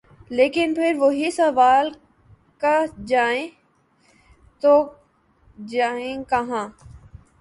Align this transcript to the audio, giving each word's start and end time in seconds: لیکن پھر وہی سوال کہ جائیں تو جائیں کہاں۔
لیکن 0.29 0.73
پھر 0.75 0.93
وہی 0.99 1.29
سوال 1.31 1.89
کہ 2.61 2.75
جائیں 3.07 3.47
تو 4.61 4.73
جائیں 5.69 6.23
کہاں۔ 6.29 6.67